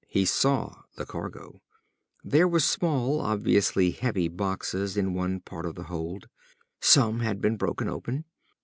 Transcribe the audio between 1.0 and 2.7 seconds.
cargo. There were